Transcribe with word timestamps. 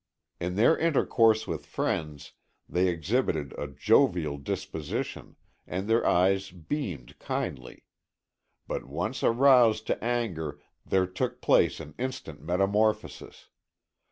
In 0.39 0.55
their 0.55 0.75
intercourse 0.75 1.45
with 1.45 1.63
friends 1.67 2.31
they 2.67 2.87
exhibited 2.87 3.53
a 3.55 3.67
jovial 3.67 4.39
disposition 4.39 5.35
and 5.67 5.87
their 5.87 6.03
eyes 6.03 6.49
beamed 6.49 7.19
kindly. 7.19 7.83
But 8.65 8.85
once 8.85 9.21
aroused 9.21 9.85
to 9.85 10.03
anger 10.03 10.59
there 10.83 11.05
took 11.05 11.39
place 11.39 11.79
an 11.79 11.93
instant 11.99 12.41
metamorphosis. 12.41 13.51